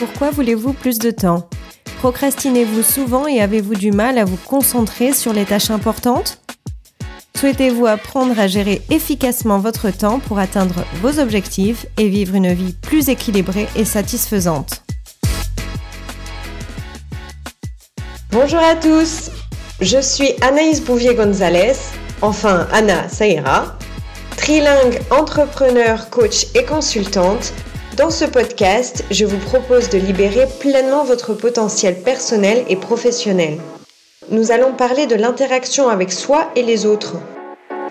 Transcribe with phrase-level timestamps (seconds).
[0.00, 1.50] Pourquoi voulez-vous plus de temps?
[1.98, 6.38] Procrastinez-vous souvent et avez-vous du mal à vous concentrer sur les tâches importantes?
[7.36, 12.72] Souhaitez-vous apprendre à gérer efficacement votre temps pour atteindre vos objectifs et vivre une vie
[12.80, 14.82] plus équilibrée et satisfaisante?
[18.30, 19.30] Bonjour à tous,
[19.82, 21.74] je suis Anaïs Bouvier-Gonzalez,
[22.22, 23.76] enfin Anna, ça ira,
[24.38, 27.52] trilingue, entrepreneur, coach et consultante.
[27.96, 33.58] Dans ce podcast, je vous propose de libérer pleinement votre potentiel personnel et professionnel.
[34.30, 37.16] Nous allons parler de l'interaction avec soi et les autres.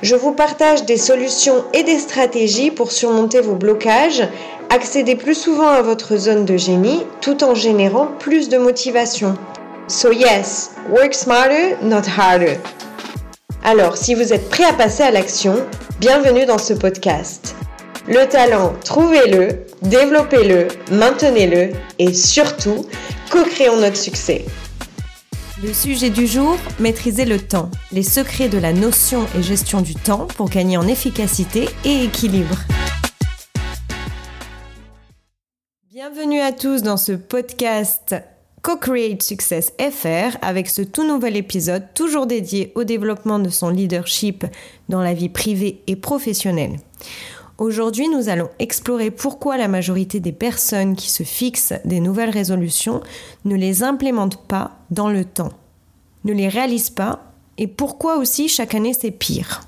[0.02, 4.24] Je vous partage des solutions et des stratégies pour surmonter vos blocages,
[4.70, 9.36] accéder plus souvent à votre zone de génie tout en générant plus de motivation.
[9.90, 12.58] So yes, work smarter, not harder.
[13.66, 15.56] Alors, si vous êtes prêt à passer à l'action,
[16.00, 17.56] bienvenue dans ce podcast.
[18.12, 22.88] Le talent, trouvez-le, développez-le, maintenez-le et surtout,
[23.30, 24.46] co-créons notre succès.
[25.62, 29.94] Le sujet du jour, maîtriser le temps, les secrets de la notion et gestion du
[29.94, 32.58] temps pour gagner en efficacité et équilibre.
[35.92, 38.16] Bienvenue à tous dans ce podcast
[38.64, 44.48] Co-Create Success FR avec ce tout nouvel épisode toujours dédié au développement de son leadership
[44.90, 46.78] dans la vie privée et professionnelle.
[47.60, 53.02] Aujourd'hui, nous allons explorer pourquoi la majorité des personnes qui se fixent des nouvelles résolutions
[53.44, 55.52] ne les implémentent pas dans le temps,
[56.24, 59.64] ne les réalisent pas et pourquoi aussi chaque année c'est pire.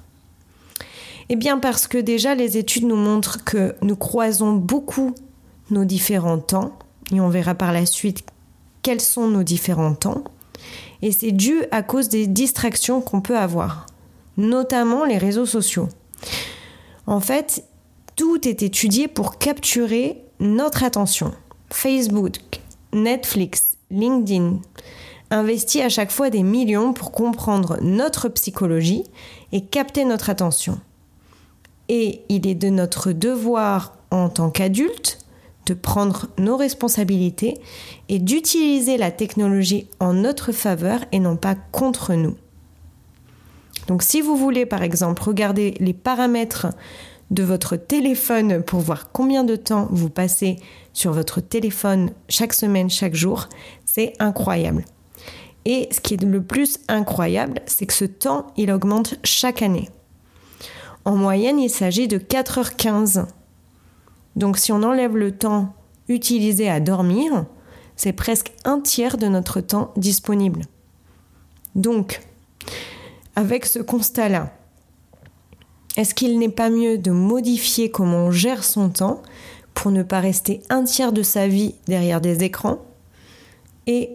[1.27, 5.13] Eh bien parce que déjà les études nous montrent que nous croisons beaucoup
[5.69, 6.79] nos différents temps
[7.13, 8.23] et on verra par la suite
[8.83, 10.23] quels sont nos différents temps.
[11.01, 13.85] Et c'est dû à cause des distractions qu'on peut avoir,
[14.37, 15.89] notamment les réseaux sociaux.
[17.05, 17.65] En fait,
[18.15, 21.33] tout est étudié pour capturer notre attention.
[21.69, 22.37] Facebook,
[22.93, 24.59] Netflix, LinkedIn
[25.29, 29.03] investit à chaque fois des millions pour comprendre notre psychologie
[29.51, 30.79] et capter notre attention.
[31.89, 35.19] Et il est de notre devoir en tant qu'adulte
[35.67, 37.55] de prendre nos responsabilités
[38.09, 42.35] et d'utiliser la technologie en notre faveur et non pas contre nous.
[43.87, 46.67] Donc si vous voulez par exemple regarder les paramètres
[47.31, 50.57] de votre téléphone pour voir combien de temps vous passez
[50.93, 53.49] sur votre téléphone chaque semaine, chaque jour,
[53.85, 54.85] c'est incroyable.
[55.65, 59.89] Et ce qui est le plus incroyable, c'est que ce temps, il augmente chaque année.
[61.05, 63.25] En moyenne, il s'agit de 4h15
[64.35, 65.73] donc si on enlève le temps
[66.07, 67.45] utilisé à dormir,
[67.95, 70.61] c'est presque un tiers de notre temps disponible.
[71.75, 72.21] Donc,
[73.35, 74.53] avec ce constat-là,
[75.97, 79.21] est-ce qu'il n'est pas mieux de modifier comment on gère son temps
[79.73, 82.79] pour ne pas rester un tiers de sa vie derrière des écrans
[83.87, 84.09] et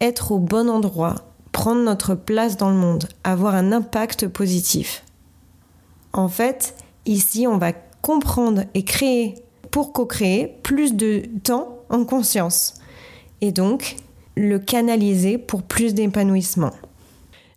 [0.00, 1.16] être au bon endroit,
[1.52, 5.04] prendre notre place dans le monde, avoir un impact positif?
[6.12, 6.74] En fait,
[7.06, 7.72] ici, on va
[8.02, 9.34] comprendre et créer
[9.70, 12.74] pour co-créer plus de temps en conscience
[13.40, 13.96] et donc
[14.36, 16.72] le canaliser pour plus d'épanouissement.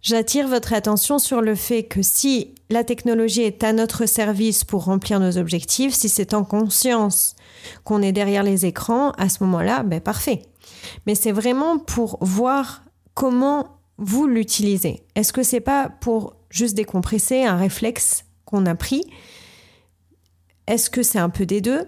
[0.02, 4.86] J'attire votre attention sur le fait que si la technologie est à notre service pour
[4.86, 7.36] remplir nos objectifs, si c'est en conscience
[7.84, 10.44] qu'on est derrière les écrans, à ce moment-là, ben parfait.
[11.08, 12.84] Mais c'est vraiment pour voir
[13.16, 15.04] comment vous l'utilisez.
[15.16, 19.04] Est-ce que c'est pas pour juste décompresser un réflexe qu'on a pris?
[20.68, 21.86] Est-ce que c'est un peu des deux?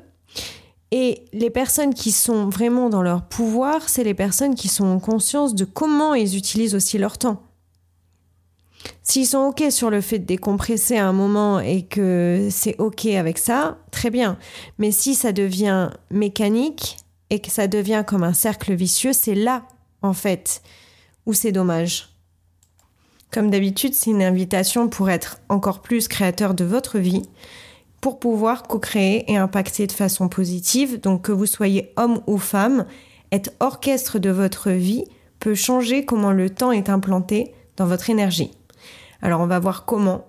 [0.89, 4.99] Et les personnes qui sont vraiment dans leur pouvoir, c'est les personnes qui sont en
[4.99, 7.43] conscience de comment ils utilisent aussi leur temps.
[9.03, 13.05] S'ils sont OK sur le fait de décompresser à un moment et que c'est OK
[13.07, 14.37] avec ça, très bien.
[14.77, 16.97] Mais si ça devient mécanique
[17.29, 19.63] et que ça devient comme un cercle vicieux, c'est là,
[20.01, 20.61] en fait,
[21.25, 22.09] où c'est dommage.
[23.31, 27.23] Comme d'habitude, c'est une invitation pour être encore plus créateur de votre vie,
[28.01, 30.99] pour pouvoir co-créer et impacter de façon positive.
[30.99, 32.85] Donc que vous soyez homme ou femme,
[33.31, 35.05] être orchestre de votre vie
[35.39, 38.51] peut changer comment le temps est implanté dans votre énergie.
[39.21, 40.25] Alors on va voir comment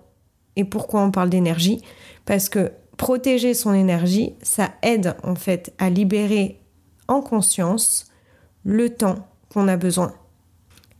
[0.55, 1.81] et pourquoi on parle d'énergie.
[2.25, 6.61] Parce que protéger son énergie, ça aide en fait à libérer
[7.07, 8.07] en conscience
[8.63, 10.13] le temps qu'on a besoin.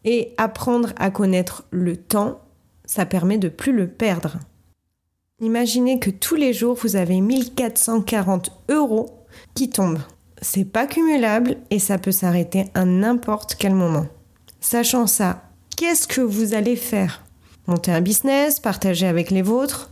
[0.05, 2.41] Et apprendre à connaître le temps,
[2.85, 4.37] ça permet de plus le perdre.
[5.39, 9.25] Imaginez que tous les jours, vous avez 1440 euros
[9.55, 10.01] qui tombent.
[10.41, 14.07] C'est pas cumulable et ça peut s'arrêter à n'importe quel moment.
[14.59, 15.43] Sachant ça,
[15.77, 17.22] qu'est-ce que vous allez faire?
[17.67, 19.91] Monter un business, partager avec les vôtres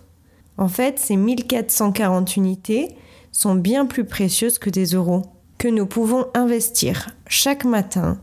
[0.58, 2.96] En fait, ces 1440 unités
[3.32, 5.24] sont bien plus précieuses que des euros.
[5.58, 8.20] que nous pouvons investir chaque matin.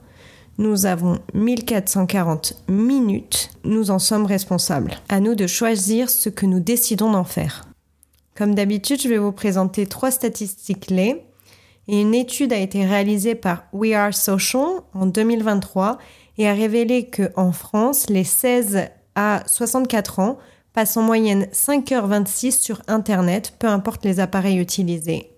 [0.59, 4.97] Nous avons 1440 minutes, nous en sommes responsables.
[5.09, 7.69] À nous de choisir ce que nous décidons d'en faire.
[8.37, 11.23] Comme d'habitude, je vais vous présenter trois statistiques clés.
[11.87, 15.99] Une étude a été réalisée par We Are Social en 2023
[16.39, 20.39] et a révélé que en France, les 16 à 64 ans
[20.73, 25.33] passent en moyenne 5h26 sur Internet, peu importe les appareils utilisés.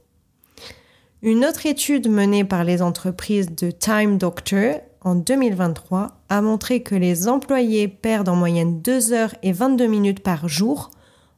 [1.23, 6.94] Une autre étude menée par les entreprises de Time Doctor en 2023 a montré que
[6.94, 10.91] les employés perdent en moyenne 2 heures et 22 minutes par jour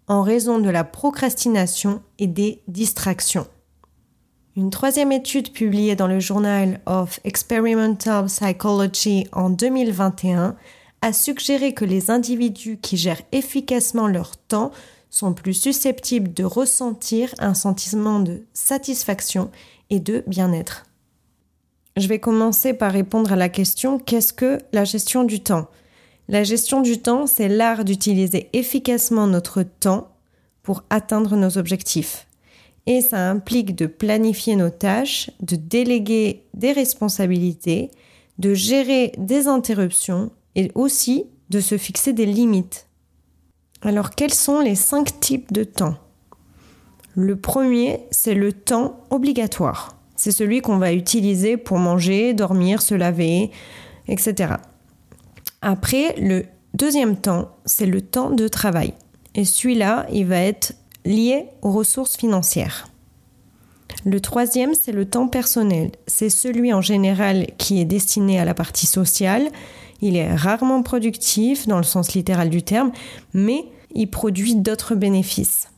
[0.08, 3.46] en raison de la procrastination et des distractions.
[4.56, 10.56] Une troisième étude publiée dans le Journal of Experimental Psychology en 2021
[11.02, 14.70] a suggéré que les individus qui gèrent efficacement leur temps
[15.10, 19.50] sont plus susceptibles de ressentir un sentiment de satisfaction
[19.90, 20.86] et de bien-être.
[21.98, 25.68] Je vais commencer par répondre à la question qu'est-ce que la gestion du temps?
[26.28, 30.08] La gestion du temps, c'est l'art d'utiliser efficacement notre temps
[30.62, 32.26] pour atteindre nos objectifs
[32.86, 37.90] et ça implique de planifier nos tâches, de déléguer des responsabilités,
[38.38, 42.86] de gérer des interruptions et aussi de se fixer des limites.
[43.82, 45.96] Alors quels sont les cinq types de temps?
[47.14, 49.96] Le premier, c'est le temps obligatoire.
[50.16, 53.50] C'est celui qu'on va utiliser pour manger, dormir, se laver,
[54.08, 54.54] etc.
[55.60, 58.94] Après, le deuxième temps, c'est le temps de travail.
[59.34, 62.88] Et celui-là, il va être lié aux ressources financières.
[64.04, 65.92] Le troisième, c'est le temps personnel.
[66.06, 69.48] C'est celui en général qui est destiné à la partie sociale.
[70.02, 72.92] Il est rarement productif dans le sens littéral du terme,
[73.32, 73.64] mais
[73.94, 75.68] il produit d'autres bénéfices.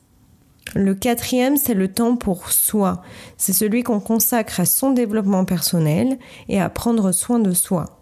[0.74, 3.02] Le quatrième, c'est le temps pour soi.
[3.36, 6.18] C'est celui qu'on consacre à son développement personnel
[6.48, 8.00] et à prendre soin de soi.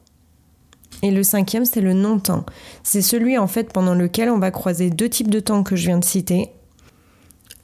[1.03, 2.47] Et le cinquième, c'est le non-temps.
[2.83, 5.87] C'est celui en fait pendant lequel on va croiser deux types de temps que je
[5.87, 6.53] viens de citer,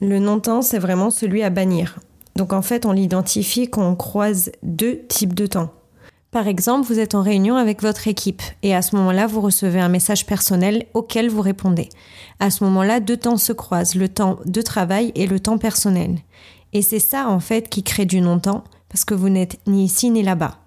[0.01, 1.99] le non-temps, c'est vraiment celui à bannir.
[2.35, 5.73] Donc en fait, on l'identifie quand on croise deux types de temps.
[6.31, 9.79] Par exemple, vous êtes en réunion avec votre équipe et à ce moment-là, vous recevez
[9.79, 11.89] un message personnel auquel vous répondez.
[12.39, 16.17] À ce moment-là, deux temps se croisent, le temps de travail et le temps personnel.
[16.71, 20.11] Et c'est ça en fait qui crée du non-temps parce que vous n'êtes ni ici
[20.11, 20.59] ni là-bas.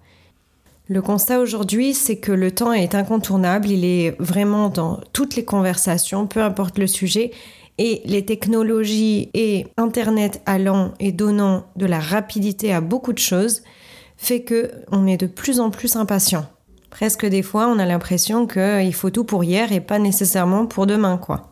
[0.89, 5.45] Le constat aujourd'hui, c'est que le temps est incontournable, il est vraiment dans toutes les
[5.45, 7.31] conversations, peu importe le sujet,
[7.79, 13.63] et les technologies et Internet allant et donnant de la rapidité à beaucoup de choses
[14.23, 16.47] fait que on est de plus en plus impatient.
[16.91, 20.87] Presque des fois, on a l'impression qu'il faut tout pour hier et pas nécessairement pour
[20.87, 21.49] demain, quoi.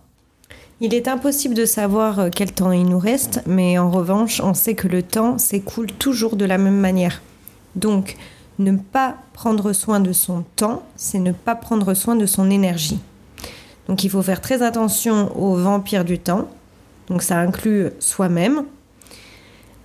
[0.80, 4.54] Il est impossible de savoir euh, quel temps il nous reste, mais en revanche, on
[4.54, 7.20] sait que le temps s'écoule toujours de la même manière.
[7.74, 8.16] Donc,
[8.58, 13.00] ne pas prendre soin de son temps, c'est ne pas prendre soin de son énergie.
[13.88, 16.48] Donc il faut faire très attention aux vampires du temps.
[17.08, 18.64] Donc ça inclut soi-même.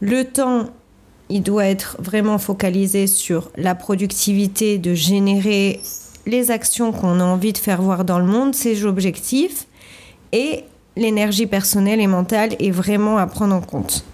[0.02, 0.68] Le temps,
[1.30, 5.80] il doit être vraiment focalisé sur la productivité, de générer
[6.26, 9.68] les actions qu'on a envie de faire voir dans le monde, ses objectifs.
[10.32, 10.64] Et
[10.96, 14.06] l'énergie personnelle et mentale est vraiment à prendre en compte.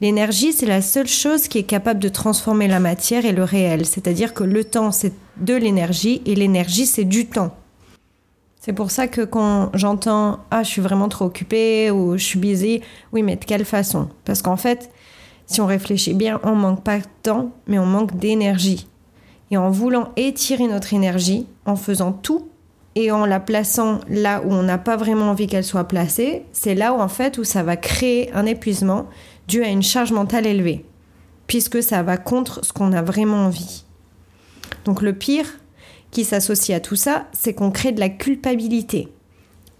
[0.00, 3.84] L'énergie, c'est la seule chose qui est capable de transformer la matière et le réel.
[3.84, 7.54] C'est-à-dire que le temps, c'est de l'énergie et l'énergie, c'est du temps.
[8.60, 12.38] C'est pour ça que quand j'entends Ah, je suis vraiment trop occupée ou je suis
[12.38, 12.80] busy,
[13.12, 14.08] oui, mais de quelle façon?
[14.24, 14.90] Parce qu'en fait,
[15.48, 18.86] si on réfléchit bien, on manque pas de temps, mais on manque d'énergie.
[19.50, 22.48] Et en voulant étirer notre énergie, en faisant tout
[22.94, 26.74] et en la plaçant là où on n'a pas vraiment envie qu'elle soit placée, c'est
[26.74, 29.06] là où en fait où ça va créer un épuisement
[29.48, 30.84] dû à une charge mentale élevée,
[31.46, 33.84] puisque ça va contre ce qu'on a vraiment envie.
[34.84, 35.46] Donc le pire,
[36.10, 39.08] qui s'associe à tout ça, c'est qu'on crée de la culpabilité.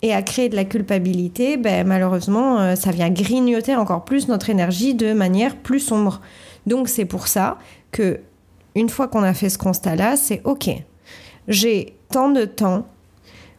[0.03, 4.49] Et à créer de la culpabilité, ben, malheureusement, euh, ça vient grignoter encore plus notre
[4.49, 6.21] énergie de manière plus sombre.
[6.67, 7.59] Donc c'est pour ça
[7.91, 8.21] que
[8.75, 10.71] une fois qu'on a fait ce constat-là, c'est OK.
[11.49, 12.87] J'ai tant de temps.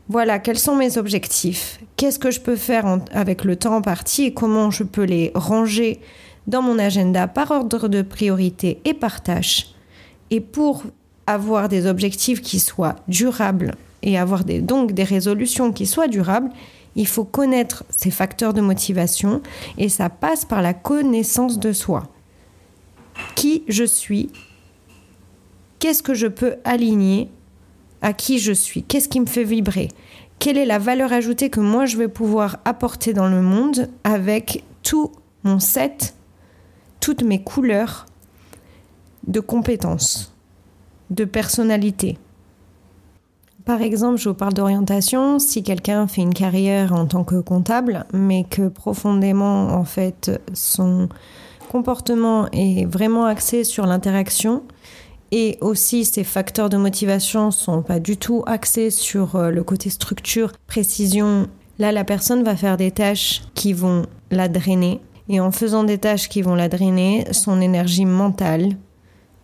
[0.08, 4.24] Voilà, quels sont mes objectifs Qu'est-ce que je peux faire avec le temps en partie
[4.24, 6.00] et comment je peux les ranger
[6.48, 9.68] dans mon agenda par ordre de priorité et par tâche
[10.32, 10.84] Et pour
[11.28, 16.50] avoir des objectifs qui soient durables et avoir des, donc des résolutions qui soient durables,
[16.96, 19.42] il faut connaître ces facteurs de motivation
[19.78, 22.04] et ça passe par la connaissance de soi.
[23.36, 24.30] Qui je suis
[25.80, 27.30] Qu'est-ce que je peux aligner
[28.02, 29.90] à qui je suis Qu'est-ce qui me fait vibrer
[30.40, 34.64] Quelle est la valeur ajoutée que moi je vais pouvoir apporter dans le monde avec
[34.84, 35.12] tout
[35.44, 36.16] mon set,
[37.00, 38.06] toutes mes couleurs,
[39.28, 40.34] de compétences,
[41.10, 42.18] de personnalité.
[43.70, 45.38] Par exemple, je vous parle d'orientation.
[45.38, 51.08] Si quelqu'un fait une carrière en tant que comptable, mais que profondément, en fait, son
[51.70, 54.64] comportement est vraiment axé sur l'interaction,
[55.32, 59.92] et aussi ses facteurs de motivation sont pas du tout axés sur euh, le côté
[59.92, 61.46] structure, précision.
[61.78, 65.00] Là, la personne va faire des tâches qui vont la drainer.
[65.28, 68.78] Et en faisant des tâches qui vont la drainer, son énergie mentale,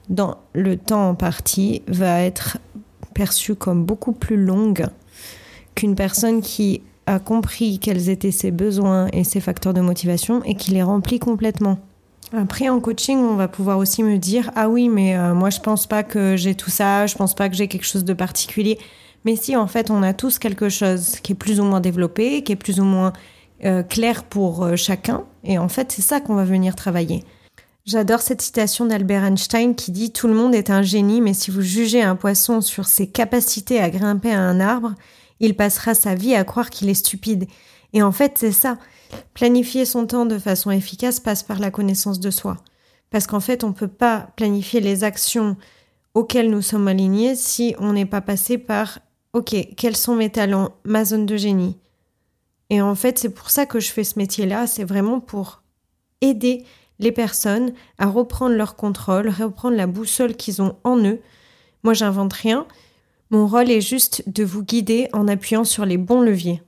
[0.09, 2.57] dans le temps en partie, va être
[3.15, 4.85] perçue comme beaucoup plus longue
[5.73, 10.55] qu'une personne qui a compris quels étaient ses besoins et ses facteurs de motivation et
[10.55, 11.79] qui les remplit complètement.
[12.35, 15.59] Après, en coaching, on va pouvoir aussi me dire Ah oui, mais euh, moi, je
[15.59, 18.77] pense pas que j'ai tout ça, je pense pas que j'ai quelque chose de particulier.
[19.25, 22.43] Mais si, en fait, on a tous quelque chose qui est plus ou moins développé,
[22.43, 23.13] qui est plus ou moins
[23.63, 25.23] euh, clair pour euh, chacun.
[25.43, 27.23] Et en fait, c'est ça qu'on va venir travailler.
[27.85, 31.51] J'adore cette citation d'Albert Einstein qui dit Tout le monde est un génie, mais si
[31.51, 34.95] vous jugez un poisson sur ses capacités à grimper à un arbre,
[35.39, 37.45] il passera sa vie à croire qu'il est stupide.
[37.93, 38.79] Et en fait, c'est ça.
[39.35, 42.57] Planifier son temps de façon efficace passe par la connaissance de soi.
[43.11, 45.55] Parce qu'en fait, on ne peut pas planifier les actions
[46.15, 48.97] auxquelles nous sommes alignés si on n'est pas passé par
[49.33, 51.77] OK, quels sont mes talents, ma zone de génie?
[52.71, 55.61] Et en fait, c'est pour ça que je fais ce métier-là, c'est vraiment pour
[56.21, 56.65] aider
[56.99, 61.19] les personnes à reprendre leur contrôle, reprendre la boussole qu'ils ont en eux.
[61.83, 62.65] Moi, j'invente rien.
[63.29, 66.61] Mon rôle est juste de vous guider en appuyant sur les bons leviers.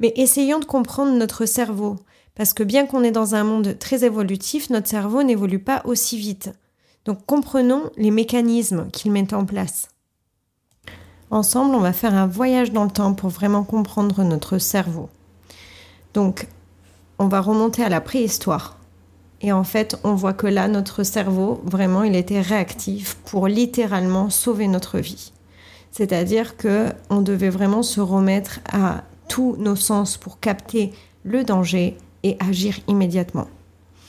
[0.00, 1.96] Mais essayons de comprendre notre cerveau,
[2.34, 6.18] parce que bien qu'on est dans un monde très évolutif, notre cerveau n'évolue pas aussi
[6.18, 6.52] vite.
[7.04, 9.88] Donc comprenons les mécanismes qu'il met en place.
[11.30, 15.08] Ensemble, on va faire un voyage dans le temps pour vraiment comprendre notre cerveau.
[16.12, 16.46] Donc,
[17.18, 18.78] on va remonter à la préhistoire.
[19.44, 24.30] Et en fait, on voit que là, notre cerveau, vraiment, il était réactif pour littéralement
[24.30, 25.32] sauver notre vie.
[25.92, 31.98] C'est-à-dire que on devait vraiment se remettre à tous nos sens pour capter le danger
[32.22, 33.46] et agir immédiatement.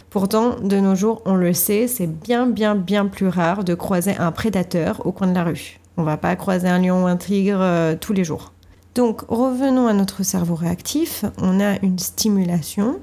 [0.10, 4.16] Pourtant, de nos jours, on le sait, c'est bien, bien, bien plus rare de croiser
[4.16, 5.82] un prédateur au coin de la rue.
[5.98, 8.54] On va pas croiser un lion ou un tigre euh, tous les jours.
[8.96, 11.26] Donc, revenons à notre cerveau réactif.
[11.42, 13.02] On a une stimulation.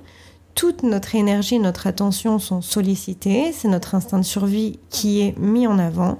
[0.54, 3.52] Toute notre énergie, notre attention sont sollicitées.
[3.52, 6.18] C'est notre instinct de survie qui est mis en avant.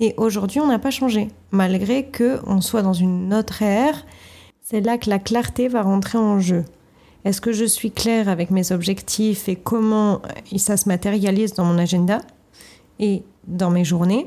[0.00, 4.04] Et aujourd'hui, on n'a pas changé, malgré que on soit dans une autre ère
[4.64, 6.64] c'est là que la clarté va rentrer en jeu.
[7.26, 10.22] Est-ce que je suis claire avec mes objectifs et comment
[10.56, 12.22] ça se matérialise dans mon agenda
[12.98, 14.26] et dans mes journées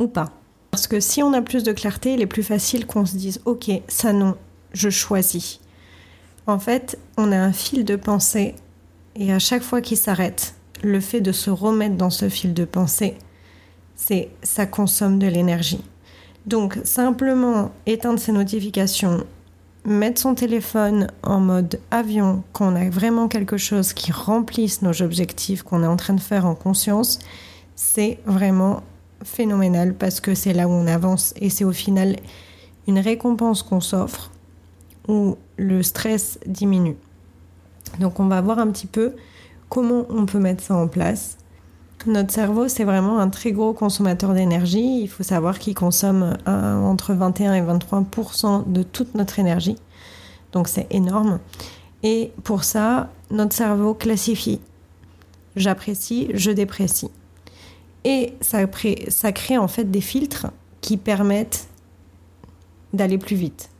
[0.00, 0.32] ou pas?
[0.72, 3.40] Parce que si on a plus de clarté, il est plus facile qu'on se dise
[3.44, 4.34] OK, ça non,
[4.72, 5.60] je choisis.
[6.46, 8.54] En fait, on a un fil de pensée
[9.16, 12.64] et à chaque fois qu'il s'arrête, le fait de se remettre dans ce fil de
[12.64, 13.16] pensée,
[13.96, 15.82] c'est ça consomme de l'énergie.
[16.46, 19.24] Donc simplement éteindre ses notifications,
[19.86, 25.00] mettre son téléphone en mode avion quand on a vraiment quelque chose qui remplisse nos
[25.00, 27.18] objectifs qu'on est en train de faire en conscience,
[27.76, 28.82] c'est vraiment
[29.22, 32.16] phénoménal parce que c'est là où on avance et c'est au final
[32.86, 34.30] une récompense qu'on s'offre
[35.56, 36.96] le stress diminue.
[38.00, 39.14] Donc on va voir un petit peu
[39.68, 41.38] comment on peut mettre ça en place.
[42.06, 45.00] Notre cerveau, c'est vraiment un très gros consommateur d'énergie.
[45.00, 48.04] Il faut savoir qu'il consomme entre 21 et 23
[48.66, 49.76] de toute notre énergie.
[50.52, 51.40] Donc c'est énorme.
[52.02, 54.60] Et pour ça, notre cerveau classifie.
[55.56, 57.10] J'apprécie, je déprécie.
[58.04, 58.58] Et ça,
[59.08, 60.48] ça crée en fait des filtres
[60.82, 61.68] qui permettent
[62.92, 63.70] d'aller plus vite.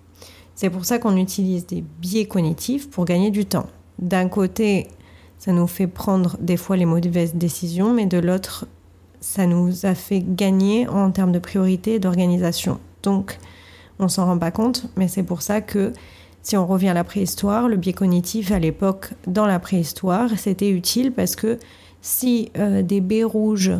[0.55, 3.67] C'est pour ça qu'on utilise des biais cognitifs pour gagner du temps.
[3.99, 4.87] D'un côté,
[5.39, 8.67] ça nous fait prendre des fois les mauvaises décisions, mais de l'autre,
[9.21, 12.79] ça nous a fait gagner en termes de priorité et d'organisation.
[13.03, 13.39] Donc,
[13.99, 15.93] on s'en rend pas compte, mais c'est pour ça que
[16.43, 20.71] si on revient à la préhistoire, le biais cognitif à l'époque, dans la préhistoire, c'était
[20.71, 21.59] utile parce que
[22.03, 23.73] si euh, des baies rouges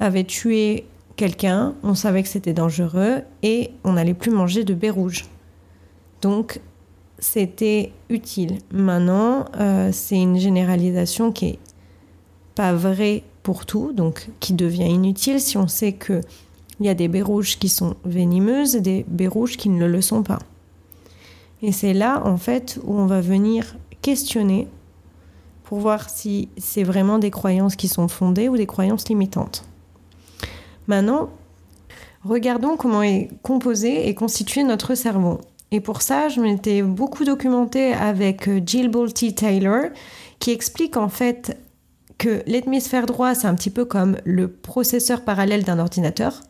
[0.00, 0.86] avaient tué
[1.16, 5.26] quelqu'un, on savait que c'était dangereux et on n'allait plus manger de baies rouges.
[6.22, 6.60] Donc,
[7.18, 8.58] c'était utile.
[8.72, 11.58] Maintenant, euh, c'est une généralisation qui est
[12.54, 16.20] pas vraie pour tout, donc qui devient inutile si on sait que
[16.78, 19.84] il y a des baies rouges qui sont venimeuses et des baies rouges qui ne
[19.84, 20.38] le sont pas.
[21.62, 24.66] Et c'est là, en fait, où on va venir questionner
[25.64, 29.64] pour voir si c'est vraiment des croyances qui sont fondées ou des croyances limitantes.
[30.86, 31.28] Maintenant,
[32.24, 35.40] regardons comment est composé et constitué notre cerveau.
[35.72, 39.84] Et pour ça, je m'étais beaucoup documentée avec euh, Jill Bolte Taylor,
[40.38, 41.56] qui explique en fait
[42.18, 46.42] que l'hémisphère droit, c'est un petit peu comme le processeur parallèle d'un ordinateur.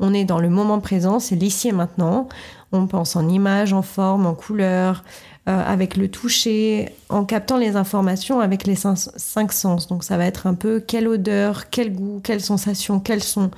[0.00, 2.28] On est dans le moment présent, c'est l'ici et maintenant.
[2.72, 5.04] On pense en images, en forme, en couleur,
[5.48, 9.86] euh, avec le toucher, en captant les informations avec les cinq, sens.
[9.86, 13.50] Donc ça va être un peu quelle odeur, quel goût, quelle sensation, quel son.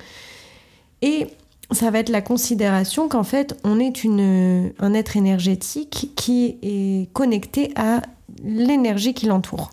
[1.00, 1.28] Et
[1.72, 7.12] ça va être la considération qu'en fait, on est une, un être énergétique qui est
[7.12, 8.02] connecté à
[8.44, 9.70] l'énergie qui l'entoure.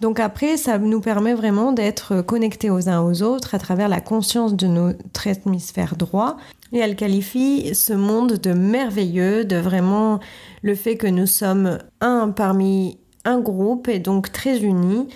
[0.00, 4.00] Donc après, ça nous permet vraiment d'être connectés aux uns aux autres à travers la
[4.00, 6.38] conscience de notre hémisphère droit.
[6.72, 10.20] Et elle qualifie ce monde de merveilleux, de vraiment
[10.62, 15.08] le fait que nous sommes un parmi un groupe et donc très unis,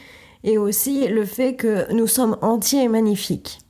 [0.42, 3.60] et aussi le fait que nous sommes entiers et magnifiques.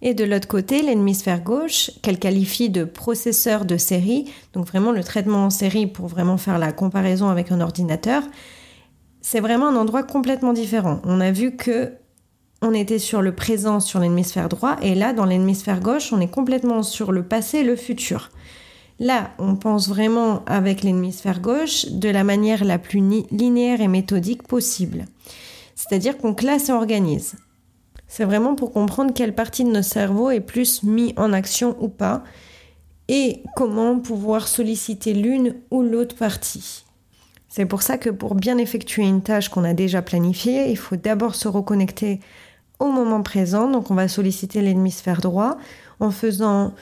[0.00, 5.02] Et de l'autre côté, l'hémisphère gauche, qu'elle qualifie de processeur de série, donc vraiment le
[5.02, 8.22] traitement en série pour vraiment faire la comparaison avec un ordinateur,
[9.20, 11.00] c'est vraiment un endroit complètement différent.
[11.04, 11.92] On a vu que
[12.60, 16.30] on était sur le présent sur l'hémisphère droit et là dans l'hémisphère gauche, on est
[16.30, 18.30] complètement sur le passé et le futur.
[19.00, 23.00] Là, on pense vraiment avec l'hémisphère gauche de la manière la plus
[23.30, 25.04] linéaire et méthodique possible.
[25.76, 27.36] C'est-à-dire qu'on classe et organise.
[28.08, 31.88] C'est vraiment pour comprendre quelle partie de notre cerveau est plus mis en action ou
[31.88, 32.24] pas
[33.08, 36.84] et comment pouvoir solliciter l'une ou l'autre partie.
[37.48, 40.96] C'est pour ça que pour bien effectuer une tâche qu'on a déjà planifiée, il faut
[40.96, 42.20] d'abord se reconnecter
[42.78, 43.70] au moment présent.
[43.70, 45.56] Donc on va solliciter l'hémisphère droit
[46.00, 46.74] en faisant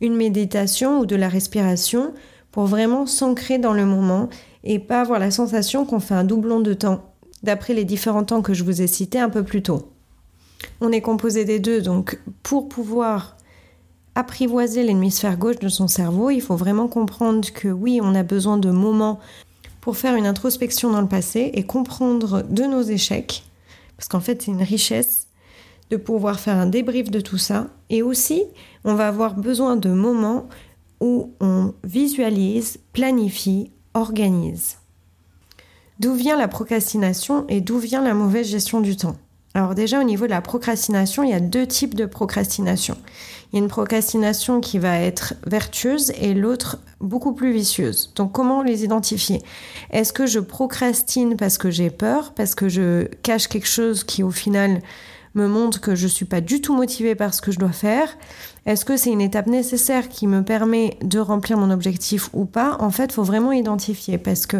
[0.00, 2.14] une méditation ou de la respiration
[2.50, 4.28] pour vraiment s'ancrer dans le moment
[4.64, 8.42] et pas avoir la sensation qu'on fait un doublon de temps d'après les différents temps
[8.42, 9.93] que je vous ai cités un peu plus tôt.
[10.80, 13.36] On est composé des deux, donc pour pouvoir
[14.14, 18.58] apprivoiser l'hémisphère gauche de son cerveau, il faut vraiment comprendre que oui, on a besoin
[18.58, 19.18] de moments
[19.80, 23.44] pour faire une introspection dans le passé et comprendre de nos échecs,
[23.96, 25.26] parce qu'en fait c'est une richesse
[25.90, 27.68] de pouvoir faire un débrief de tout ça.
[27.90, 28.42] Et aussi,
[28.84, 30.48] on va avoir besoin de moments
[31.00, 34.78] où on visualise, planifie, organise.
[36.00, 39.16] D'où vient la procrastination et d'où vient la mauvaise gestion du temps?
[39.54, 42.96] Alors déjà au niveau de la procrastination, il y a deux types de procrastination.
[43.52, 48.12] Il y a une procrastination qui va être vertueuse et l'autre beaucoup plus vicieuse.
[48.16, 49.42] Donc comment les identifier?
[49.92, 54.24] Est-ce que je procrastine parce que j'ai peur, parce que je cache quelque chose qui
[54.24, 54.82] au final
[55.36, 58.08] me montre que je suis pas du tout motivée par ce que je dois faire?
[58.66, 62.76] Est-ce que c'est une étape nécessaire qui me permet de remplir mon objectif ou pas?
[62.80, 64.56] En fait, il faut vraiment identifier parce que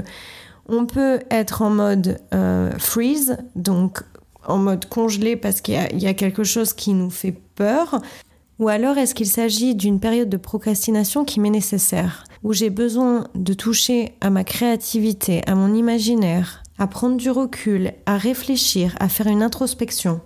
[0.66, 4.02] on peut être en mode euh, freeze, donc
[4.46, 8.00] en mode congelé parce qu'il y, a quelque chose qui nous fait peur
[8.58, 13.26] Ou alors est-ce qu'il s'agit d'une période de procrastination qui m'est nécessaire, où j'ai besoin
[13.34, 19.08] de toucher à ma créativité, à mon imaginaire, à prendre du recul, à réfléchir, à
[19.08, 20.20] faire une introspection?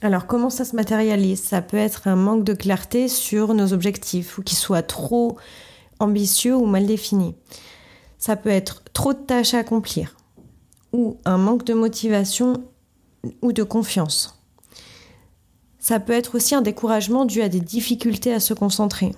[0.00, 1.42] Alors comment ça se matérialise?
[1.42, 5.38] Ça peut être un manque de clarté sur nos objectifs ou qu'ils soient trop
[5.98, 7.34] ambitieux ou mal définis.
[8.18, 10.16] Ça peut être trop de tâches à accomplir
[10.94, 12.64] ou un manque de motivation
[13.42, 14.38] ou de confiance.
[15.78, 19.12] Ça peut être aussi un découragement dû à des difficultés à se concentrer.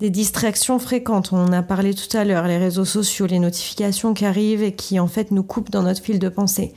[0.00, 4.14] Des distractions fréquentes, on en a parlé tout à l'heure, les réseaux sociaux, les notifications
[4.14, 6.74] qui arrivent et qui en fait nous coupent dans notre fil de pensée.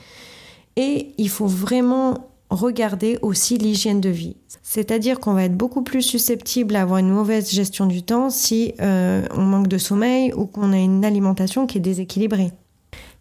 [0.76, 4.36] Et il faut vraiment regarder aussi l'hygiène de vie.
[4.62, 8.74] C'est-à-dire qu'on va être beaucoup plus susceptible à avoir une mauvaise gestion du temps si
[8.80, 12.52] euh, on manque de sommeil ou qu'on a une alimentation qui est déséquilibrée.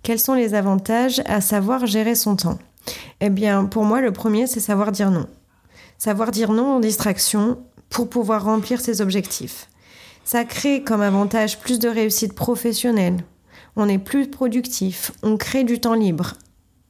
[0.04, 2.60] Quels sont les avantages à savoir gérer son temps?
[3.22, 5.28] Eh bien, pour moi, le premier, c'est savoir dire non.
[5.98, 9.70] Savoir dire non aux distractions pour pouvoir remplir ses objectifs.
[10.24, 13.24] Ça crée comme avantage plus de réussite professionnelle.
[13.76, 16.34] On est plus productif, on crée du temps libre.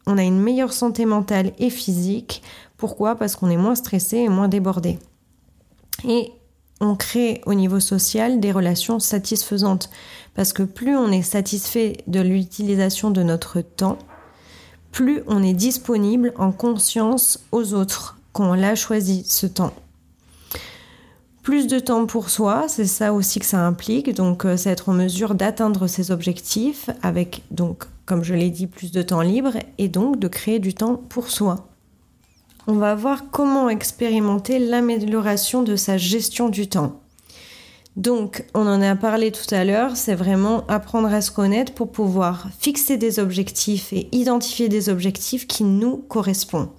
[0.06, 2.44] On a une meilleure santé mentale et physique.
[2.78, 3.16] Pourquoi?
[3.16, 5.00] Parce qu'on est moins stressé et moins débordé.
[6.08, 6.32] Et
[6.82, 9.90] on crée au niveau social des relations satisfaisantes.
[10.36, 13.98] Parce que plus on est satisfait de l'utilisation de notre temps,
[14.94, 19.74] plus on est disponible en conscience aux autres qu'on l'a choisi ce temps.
[21.42, 24.14] Plus de temps pour soi, c'est ça aussi que ça implique.
[24.14, 28.68] Donc, euh, c'est être en mesure d'atteindre ses objectifs avec, donc, comme je l'ai dit,
[28.68, 31.68] plus de temps libre et donc de créer du temps pour soi.
[32.68, 37.03] On va voir comment expérimenter l'amélioration de sa gestion du temps.
[37.96, 41.92] Donc, on en a parlé tout à l'heure, c'est vraiment apprendre à se connaître pour
[41.92, 46.72] pouvoir fixer des objectifs et identifier des objectifs qui nous correspondent.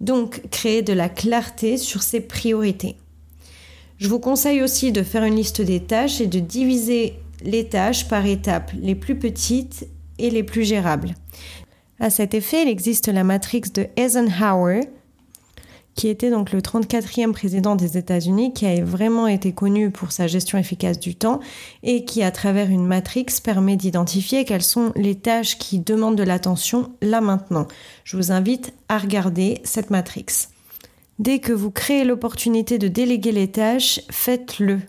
[0.00, 2.96] Donc, créer de la clarté sur ses priorités.
[3.98, 8.08] Je vous conseille aussi de faire une liste des tâches et de diviser les tâches
[8.08, 9.86] par étapes, les plus petites
[10.18, 11.14] et les plus gérables.
[12.00, 14.80] À cet effet, il existe la matrix de Eisenhower,
[15.94, 20.26] qui était donc le 34e président des États-Unis, qui a vraiment été connu pour sa
[20.26, 21.40] gestion efficace du temps
[21.82, 26.22] et qui, à travers une matrix, permet d'identifier quelles sont les tâches qui demandent de
[26.22, 27.66] l'attention là maintenant.
[28.04, 30.26] Je vous invite à regarder cette matrix.
[31.18, 34.80] Dès que vous créez l'opportunité de déléguer les tâches, faites-le.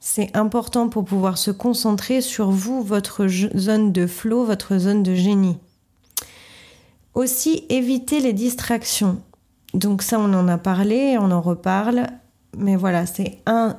[0.00, 5.14] C'est important pour pouvoir se concentrer sur vous, votre zone de flow, votre zone de
[5.14, 5.56] génie.
[7.14, 9.22] Aussi, évitez les distractions.
[9.76, 12.06] Donc ça, on en a parlé, on en reparle.
[12.56, 13.76] Mais voilà, c'est un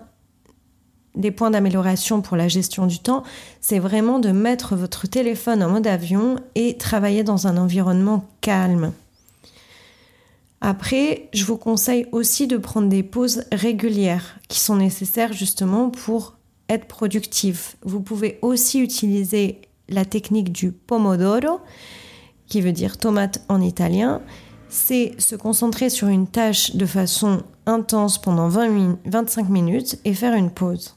[1.15, 3.23] des points d'amélioration pour la gestion du temps,
[3.59, 8.93] c'est vraiment de mettre votre téléphone en mode avion et travailler dans un environnement calme.
[10.61, 16.37] Après, je vous conseille aussi de prendre des pauses régulières qui sont nécessaires justement pour
[16.69, 17.77] être productif.
[17.81, 21.61] Vous pouvez aussi utiliser la technique du pomodoro,
[22.45, 24.21] qui veut dire tomate en italien,
[24.69, 30.33] c'est se concentrer sur une tâche de façon intense pendant 20 25 minutes et faire
[30.33, 30.95] une pause.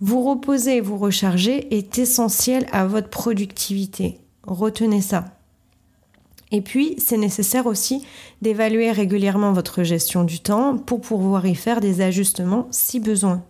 [0.00, 4.18] Vous reposer et vous recharger est essentiel à votre productivité.
[4.44, 5.36] Retenez ça.
[6.52, 8.04] Et puis, c'est nécessaire aussi
[8.42, 13.44] d'évaluer régulièrement votre gestion du temps pour pouvoir y faire des ajustements si besoin.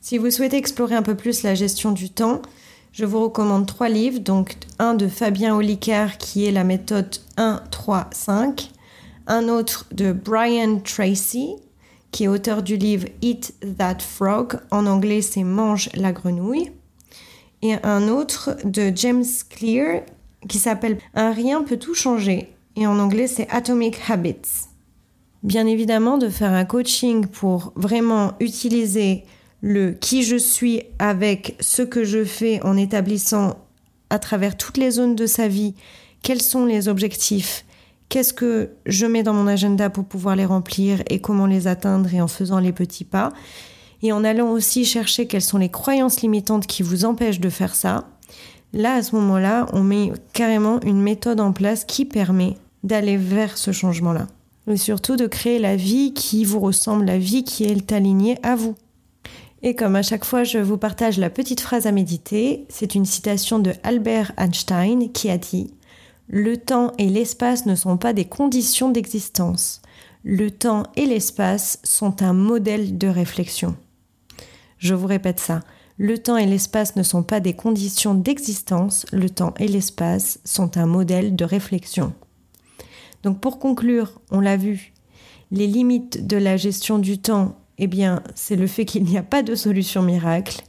[0.00, 2.42] Si vous souhaitez explorer un peu plus la gestion du temps,
[2.92, 7.62] je vous recommande trois livres, donc un de Fabien Olicard qui est la méthode 1,
[7.70, 8.70] 3, 5,
[9.26, 11.54] un autre de Brian Tracy
[12.10, 16.70] qui est auteur du livre Eat That Frog, en anglais c'est Mange la grenouille,
[17.62, 20.02] et un autre de James Clear
[20.46, 24.68] qui s'appelle Un rien peut tout changer, et en anglais c'est Atomic Habits.
[25.42, 29.24] Bien évidemment, de faire un coaching pour vraiment utiliser
[29.62, 33.56] le qui je suis avec ce que je fais en établissant
[34.10, 35.74] à travers toutes les zones de sa vie
[36.22, 37.64] quels sont les objectifs,
[38.08, 42.12] qu'est-ce que je mets dans mon agenda pour pouvoir les remplir et comment les atteindre
[42.12, 43.32] et en faisant les petits pas.
[44.02, 47.74] Et en allant aussi chercher quelles sont les croyances limitantes qui vous empêchent de faire
[47.74, 48.08] ça.
[48.72, 53.56] Là, à ce moment-là, on met carrément une méthode en place qui permet d'aller vers
[53.56, 54.26] ce changement-là.
[54.66, 58.56] Et surtout de créer la vie qui vous ressemble, la vie qui est alignée à
[58.56, 58.74] vous.
[59.62, 63.04] Et comme à chaque fois je vous partage la petite phrase à méditer, c'est une
[63.04, 65.72] citation de Albert Einstein qui a dit
[66.28, 69.80] Le temps et l'espace ne sont pas des conditions d'existence.
[70.24, 73.76] Le temps et l'espace sont un modèle de réflexion.
[74.78, 75.60] Je vous répète ça.
[75.96, 80.76] Le temps et l'espace ne sont pas des conditions d'existence, le temps et l'espace sont
[80.76, 82.12] un modèle de réflexion.
[83.22, 84.92] Donc pour conclure, on l'a vu,
[85.52, 89.24] les limites de la gestion du temps eh bien, c'est le fait qu'il n'y a
[89.24, 90.62] pas de solution miracle.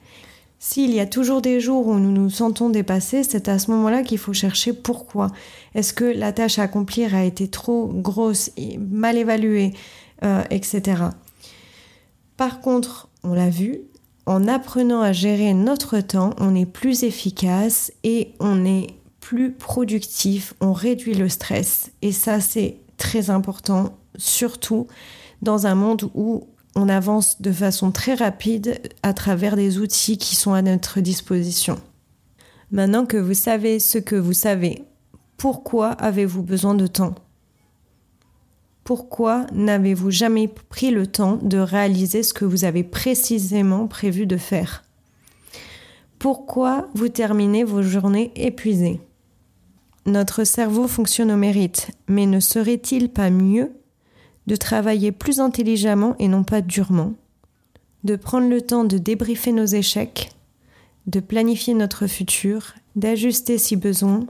[0.57, 4.01] S'il y a toujours des jours où nous nous sentons dépassés, c'est à ce moment-là
[4.01, 5.27] qu'il faut chercher pourquoi.
[5.75, 8.49] Est-ce que la tâche à accomplir a été trop grosse,
[8.79, 9.73] mal évaluée,
[10.23, 11.03] euh, etc.
[12.35, 13.81] Par contre, on l'a vu,
[14.25, 18.87] en apprenant à gérer notre temps, on est plus efficace et on est
[19.19, 21.91] plus productif, on réduit le stress.
[22.01, 24.87] Et ça, c'est très important, surtout
[25.43, 30.35] dans un monde où on avance de façon très rapide à travers des outils qui
[30.35, 31.79] sont à notre disposition.
[32.71, 34.83] Maintenant que vous savez ce que vous savez,
[35.37, 37.15] pourquoi avez-vous besoin de temps?
[38.83, 44.37] Pourquoi n'avez-vous jamais pris le temps de réaliser ce que vous avez précisément prévu de
[44.37, 44.83] faire?
[46.19, 48.99] Pourquoi vous terminez vos journées épuisées?
[50.05, 53.71] Notre cerveau fonctionne au mérite, mais ne serait-il pas mieux
[54.47, 57.13] de travailler plus intelligemment et non pas durement,
[58.03, 60.31] de prendre le temps de débriefer nos échecs,
[61.07, 64.25] de planifier notre futur, d'ajuster si besoin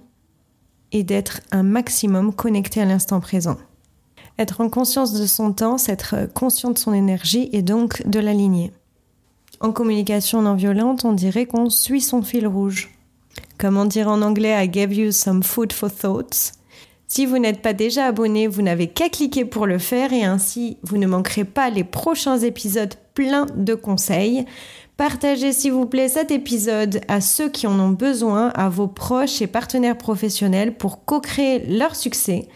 [0.92, 3.58] et d'être un maximum connecté à l'instant présent.
[4.40, 8.20] Être en conscience de son temps, c'est être conscient de son énergie et donc de
[8.20, 8.72] l'aligner.
[9.60, 12.90] En communication non violente, on dirait qu'on suit son fil rouge.
[13.58, 16.54] Comme on dirait en anglais I gave you some food for thoughts,
[17.08, 20.78] si vous n'êtes pas déjà abonné, vous n'avez qu'à cliquer pour le faire et ainsi
[20.84, 24.46] vous ne manquerez pas les prochains épisodes pleins de conseils.
[24.98, 29.42] Partagez s'il vous plaît cet épisode à ceux qui en ont besoin, à vos proches
[29.42, 32.48] et partenaires professionnels pour co-créer leur succès.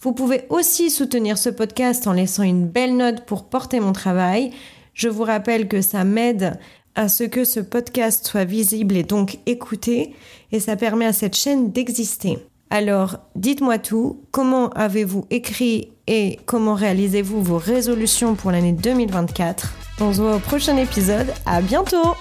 [0.00, 4.50] Vous pouvez aussi soutenir ce podcast en laissant une belle note pour porter mon travail.
[4.94, 6.58] Je vous rappelle que ça m'aide
[6.94, 10.14] à ce que ce podcast soit visible et donc écouté
[10.50, 12.38] et ça permet à cette chaîne d'exister.
[12.72, 20.14] Alors, dites-moi tout, comment avez-vous écrit et comment réalisez-vous vos résolutions pour l'année 2024 On
[20.14, 22.14] se voit au prochain épisode, à bientôt